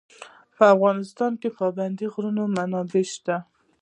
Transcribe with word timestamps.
په 0.57 0.63
افغانستان 0.75 1.31
کې 1.41 1.49
د 1.51 1.55
پابندی 1.57 2.07
غرونه 2.13 2.43
منابع 2.57 3.05
شته. 3.13 3.35